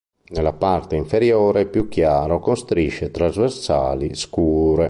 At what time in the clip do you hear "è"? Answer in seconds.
1.61-1.65